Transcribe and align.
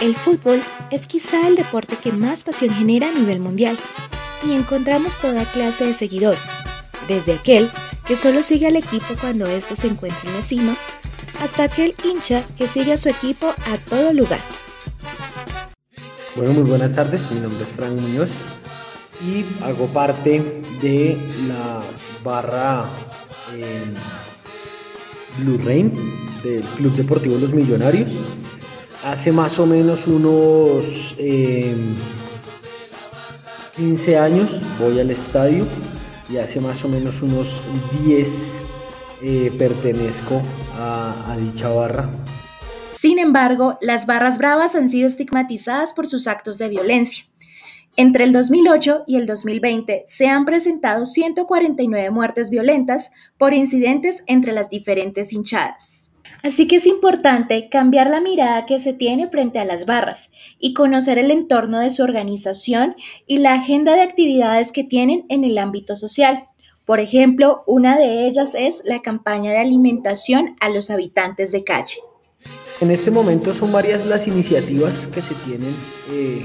El 0.00 0.14
fútbol 0.14 0.62
es 0.90 1.06
quizá 1.06 1.46
el 1.46 1.56
deporte 1.56 1.94
que 2.02 2.10
más 2.10 2.42
pasión 2.42 2.72
genera 2.72 3.10
a 3.10 3.12
nivel 3.12 3.38
mundial 3.38 3.76
y 4.42 4.52
encontramos 4.52 5.18
toda 5.18 5.44
clase 5.44 5.84
de 5.86 5.92
seguidores, 5.92 6.40
desde 7.06 7.34
aquel 7.34 7.68
que 8.06 8.16
solo 8.16 8.42
sigue 8.42 8.68
al 8.68 8.76
equipo 8.76 9.14
cuando 9.20 9.46
éste 9.46 9.76
se 9.76 9.88
encuentra 9.88 10.30
en 10.30 10.66
la 10.66 10.74
hasta 11.42 11.64
aquel 11.64 11.94
hincha 12.02 12.42
que 12.56 12.66
sigue 12.66 12.94
a 12.94 12.98
su 12.98 13.10
equipo 13.10 13.48
a 13.48 13.76
todo 13.90 14.14
lugar. 14.14 14.40
Bueno, 16.34 16.54
muy 16.54 16.62
buenas 16.62 16.94
tardes, 16.94 17.30
mi 17.30 17.40
nombre 17.40 17.64
es 17.64 17.70
Frank 17.70 18.00
Muñoz 18.00 18.30
y 19.20 19.44
hago 19.62 19.86
parte 19.88 20.62
de 20.80 21.18
la 21.46 21.82
barra 22.24 22.86
eh, 23.54 23.84
Blue 25.40 25.58
Rain 25.62 25.92
del 26.42 26.62
Club 26.62 26.94
Deportivo 26.96 27.36
Los 27.36 27.52
Millonarios 27.52 28.12
hace 29.04 29.32
más 29.32 29.58
o 29.58 29.66
menos 29.66 30.06
unos 30.06 31.16
15 33.76 34.12
eh, 34.12 34.18
años 34.18 34.60
voy 34.78 35.00
al 35.00 35.10
estadio 35.10 35.66
y 36.30 36.36
hace 36.36 36.60
más 36.60 36.84
o 36.84 36.88
menos 36.88 37.22
unos 37.22 37.62
10 38.04 38.60
eh, 39.22 39.52
pertenezco 39.58 40.42
a, 40.76 41.32
a 41.32 41.36
dicha 41.36 41.68
barra. 41.68 42.08
Sin 42.92 43.18
embargo, 43.18 43.78
las 43.80 44.06
barras 44.06 44.38
bravas 44.38 44.74
han 44.74 44.90
sido 44.90 45.06
estigmatizadas 45.06 45.92
por 45.92 46.06
sus 46.06 46.26
actos 46.26 46.58
de 46.58 46.68
violencia. 46.68 47.24
Entre 47.96 48.24
el 48.24 48.32
2008 48.32 49.04
y 49.06 49.16
el 49.16 49.26
2020 49.26 50.04
se 50.06 50.28
han 50.28 50.44
presentado 50.44 51.06
149 51.06 52.10
muertes 52.10 52.50
violentas 52.50 53.10
por 53.36 53.52
incidentes 53.52 54.22
entre 54.26 54.52
las 54.52 54.70
diferentes 54.70 55.32
hinchadas. 55.32 56.09
Así 56.42 56.66
que 56.66 56.76
es 56.76 56.86
importante 56.86 57.68
cambiar 57.68 58.08
la 58.08 58.20
mirada 58.20 58.66
que 58.66 58.78
se 58.78 58.92
tiene 58.92 59.28
frente 59.28 59.58
a 59.58 59.64
las 59.64 59.86
barras 59.86 60.30
y 60.58 60.72
conocer 60.74 61.18
el 61.18 61.30
entorno 61.30 61.78
de 61.78 61.90
su 61.90 62.02
organización 62.02 62.96
y 63.26 63.38
la 63.38 63.54
agenda 63.54 63.94
de 63.94 64.02
actividades 64.02 64.72
que 64.72 64.84
tienen 64.84 65.26
en 65.28 65.44
el 65.44 65.58
ámbito 65.58 65.96
social. 65.96 66.46
Por 66.84 66.98
ejemplo, 66.98 67.62
una 67.66 67.98
de 67.98 68.26
ellas 68.26 68.54
es 68.54 68.82
la 68.84 68.98
campaña 68.98 69.52
de 69.52 69.58
alimentación 69.58 70.56
a 70.60 70.70
los 70.70 70.90
habitantes 70.90 71.52
de 71.52 71.62
calle. 71.62 71.98
En 72.80 72.90
este 72.90 73.10
momento 73.10 73.52
son 73.52 73.70
varias 73.72 74.06
las 74.06 74.26
iniciativas 74.26 75.06
que 75.06 75.20
se 75.20 75.34
tienen 75.34 75.76
eh, 76.10 76.44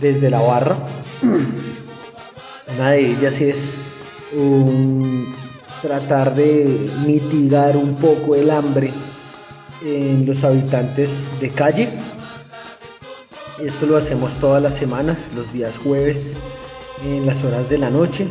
desde 0.00 0.30
la 0.30 0.40
barra. 0.40 0.76
Una 2.76 2.90
de 2.90 3.10
ellas 3.12 3.40
es 3.40 3.78
un 4.36 5.26
tratar 5.82 6.34
de 6.34 6.90
mitigar 7.06 7.76
un 7.76 7.94
poco 7.94 8.34
el 8.34 8.50
hambre 8.50 8.92
en 9.84 10.26
los 10.26 10.44
habitantes 10.44 11.30
de 11.40 11.50
calle. 11.50 11.88
Esto 13.60 13.86
lo 13.86 13.96
hacemos 13.96 14.34
todas 14.34 14.62
las 14.62 14.76
semanas, 14.76 15.30
los 15.34 15.52
días 15.52 15.78
jueves, 15.78 16.34
en 17.04 17.26
las 17.26 17.44
horas 17.44 17.68
de 17.68 17.78
la 17.78 17.90
noche. 17.90 18.26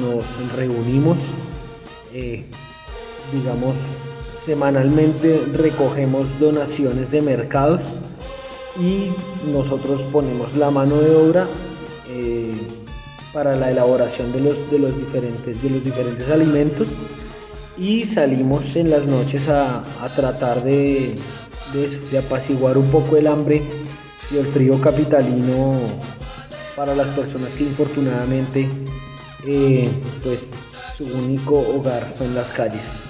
Nos 0.00 0.24
reunimos, 0.56 1.18
eh, 2.12 2.44
digamos, 3.32 3.74
semanalmente 4.40 5.42
recogemos 5.52 6.26
donaciones 6.38 7.10
de 7.10 7.22
mercados 7.22 7.80
y 8.80 9.10
nosotros 9.52 10.04
ponemos 10.04 10.54
la 10.56 10.70
mano 10.70 10.96
de 10.96 11.14
obra. 11.14 11.46
Eh, 12.08 12.52
para 13.38 13.54
la 13.54 13.70
elaboración 13.70 14.32
de 14.32 14.40
los, 14.40 14.68
de 14.68 14.80
los, 14.80 14.98
diferentes, 14.98 15.62
de 15.62 15.70
los 15.70 15.84
diferentes 15.84 16.28
alimentos 16.28 16.88
y 17.76 18.04
salimos 18.04 18.74
en 18.74 18.90
las 18.90 19.06
noches 19.06 19.46
a, 19.48 19.84
tratar 20.16 20.64
de, 20.64 21.14
de, 21.72 22.18
apaciguar 22.18 22.76
un 22.76 22.90
poco 22.90 23.16
el 23.16 23.28
hambre 23.28 23.62
y 24.32 24.38
el 24.38 24.46
frío 24.48 24.80
capitalino 24.80 25.78
para 26.74 26.96
las 26.96 27.06
personas 27.10 27.54
que 27.54 27.62
infortunadamente 27.62 28.68
eh, 29.46 29.88
pues 30.24 30.50
su 30.92 31.04
único 31.04 31.60
hogar 31.60 32.12
son 32.12 32.34
las 32.34 32.50
calles. 32.50 33.08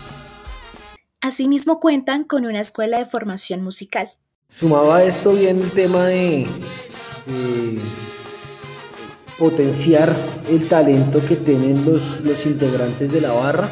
Asimismo 1.23 1.81
cuentan 1.81 2.25
con 2.25 2.45
una 2.45 2.61
escuela 2.61 2.99
de 2.99 3.07
formación 3.07 3.63
musical. 3.63 4.11
Sumaba 4.51 5.03
esto 5.05 5.33
bien 5.33 5.63
el 5.63 5.71
tema 5.71 6.05
de 6.05 6.47
potenciar 9.39 10.15
el 10.51 10.69
talento 10.69 11.25
que 11.27 11.37
tienen 11.37 11.85
los, 11.85 12.21
los 12.23 12.45
integrantes 12.45 13.13
de 13.13 13.21
la 13.21 13.33
barra. 13.33 13.69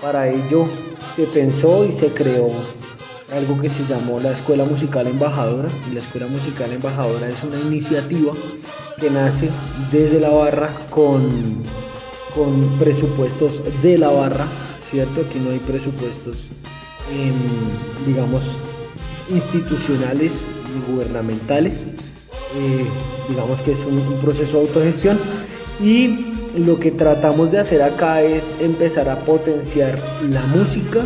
Para 0.00 0.28
ello 0.28 0.66
se 1.14 1.24
pensó 1.24 1.84
y 1.84 1.92
se 1.92 2.08
creó 2.08 2.50
algo 3.32 3.60
que 3.60 3.68
se 3.68 3.84
llamó 3.86 4.20
la 4.20 4.32
Escuela 4.32 4.64
Musical 4.64 5.06
Embajadora. 5.06 5.68
Y 5.90 5.94
la 5.94 6.00
Escuela 6.00 6.26
Musical 6.26 6.72
Embajadora 6.72 7.28
es 7.28 7.42
una 7.44 7.60
iniciativa 7.60 8.32
que 8.98 9.10
nace 9.10 9.50
desde 9.90 10.18
la 10.18 10.30
barra 10.30 10.70
con, 10.90 11.22
con 12.34 12.78
presupuestos 12.78 13.62
de 13.82 13.98
la 13.98 14.08
barra, 14.08 14.46
¿cierto? 14.90 15.22
Aquí 15.28 15.38
no 15.38 15.50
hay 15.50 15.58
presupuestos, 15.58 16.48
digamos, 18.06 18.42
institucionales 19.28 20.48
y 20.68 20.90
gubernamentales 20.90 21.86
eh, 22.54 22.86
digamos 23.28 23.62
que 23.62 23.72
es 23.72 23.80
un, 23.80 24.18
proceso 24.20 24.58
de 24.58 24.66
autogestión 24.66 25.18
y 25.80 26.26
lo 26.56 26.78
que 26.78 26.90
tratamos 26.90 27.50
de 27.50 27.58
hacer 27.58 27.82
acá 27.82 28.22
es 28.22 28.56
empezar 28.60 29.08
a 29.08 29.16
potenciar 29.20 29.98
la 30.28 30.42
música 30.46 31.00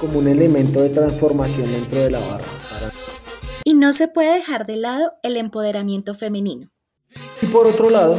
como 0.00 0.18
un 0.18 0.28
elemento 0.28 0.82
de 0.82 0.90
transformación 0.90 1.70
dentro 1.70 2.00
de 2.00 2.10
la 2.10 2.20
barra. 2.20 2.44
Y 3.64 3.74
no 3.74 3.92
se 3.92 4.08
puede 4.08 4.34
dejar 4.34 4.66
de 4.66 4.76
lado 4.76 5.12
el 5.22 5.36
empoderamiento 5.36 6.14
femenino. 6.14 6.68
Y 7.42 7.46
por 7.46 7.66
otro 7.66 7.90
lado, 7.90 8.18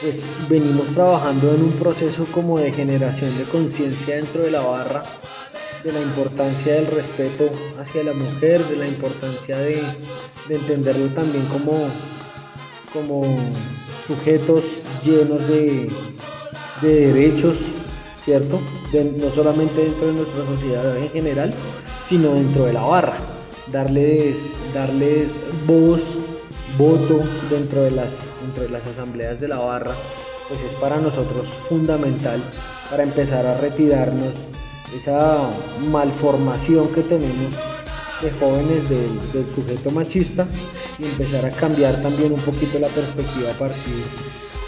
pues 0.00 0.26
venimos 0.48 0.86
trabajando 0.94 1.54
en 1.54 1.62
un 1.62 1.72
proceso 1.72 2.26
como 2.32 2.58
de 2.58 2.72
generación 2.72 3.36
de 3.36 3.44
conciencia 3.44 4.16
dentro 4.16 4.42
de 4.42 4.50
la 4.50 4.62
barra 4.62 5.04
de 5.84 5.92
la 5.92 6.00
importancia 6.00 6.74
del 6.74 6.86
respeto 6.86 7.50
hacia 7.80 8.04
la 8.04 8.12
mujer, 8.12 8.64
de 8.66 8.76
la 8.76 8.86
importancia 8.86 9.58
de, 9.58 9.82
entenderlo 10.48 11.06
también 11.14 11.46
como, 11.46 11.86
como 12.92 13.22
sujetos 14.06 14.64
llenos 15.04 15.46
de, 15.48 15.88
derechos, 16.82 17.58
¿cierto? 18.22 18.60
no 18.92 19.30
solamente 19.30 19.84
dentro 19.84 20.08
de 20.08 20.12
nuestra 20.14 20.44
sociedad 20.46 20.96
en 20.96 21.10
general, 21.10 21.52
sino 22.02 22.34
dentro 22.34 22.64
de 22.64 22.72
la 22.72 22.82
barra. 22.82 23.18
Darles, 23.70 24.58
darles 24.74 25.38
voz, 25.66 26.18
voto 26.76 27.20
dentro 27.48 27.82
de, 27.82 27.92
las, 27.92 28.32
dentro 28.42 28.64
de 28.64 28.70
las 28.70 28.84
asambleas 28.86 29.40
de 29.40 29.48
la 29.48 29.58
barra, 29.58 29.94
pues 30.48 30.60
es 30.62 30.74
para 30.74 30.96
nosotros 30.96 31.46
fundamental 31.68 32.42
para 32.90 33.04
empezar 33.04 33.46
a 33.46 33.56
retirarnos 33.58 34.49
esa 34.96 35.50
malformación 35.90 36.88
que 36.92 37.02
tenemos 37.02 37.54
de 38.22 38.30
jóvenes 38.32 38.88
del, 38.88 39.54
sujeto 39.54 39.90
machista 39.90 40.46
y 40.98 41.04
empezar 41.04 41.46
a 41.46 41.50
cambiar 41.50 42.02
también 42.02 42.32
un 42.32 42.40
poquito 42.40 42.78
la 42.78 42.88
perspectiva 42.88 43.50
a 43.50 43.54
partir 43.54 44.04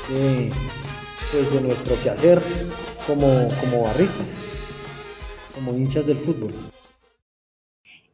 de, 0.09 0.49
pues, 1.33 1.53
de 1.53 1.61
nuestro 1.61 2.01
quehacer 2.03 2.41
como, 3.07 3.49
como 3.61 3.83
barristas, 3.83 4.27
como 5.55 5.77
hinchas 5.77 6.07
del 6.07 6.17
fútbol. 6.17 6.53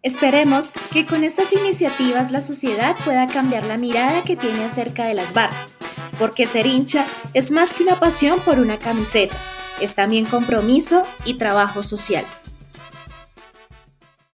Esperemos 0.03 0.73
que 0.93 1.07
con 1.07 1.25
estas 1.25 1.53
iniciativas 1.53 2.31
la 2.31 2.41
sociedad 2.41 2.97
pueda 3.05 3.27
cambiar 3.27 3.65
la 3.65 3.77
mirada 3.77 4.23
que 4.23 4.37
tiene 4.37 4.65
acerca 4.65 5.05
de 5.05 5.15
las 5.15 5.35
barras, 5.35 5.77
porque 6.19 6.47
ser 6.47 6.67
hincha 6.67 7.07
es 7.35 7.51
más 7.51 7.73
que 7.73 7.83
una 7.83 7.99
pasión 8.01 8.39
por 8.41 8.59
una 8.59 8.79
camiseta 8.79 9.37
es 9.81 9.95
también 9.95 10.25
compromiso 10.25 11.03
y 11.25 11.35
trabajo 11.35 11.83
social. 11.83 12.25